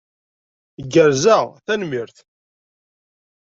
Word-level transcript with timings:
Gerzeɣ, 0.93 1.43
tanemmirt. 1.65 2.17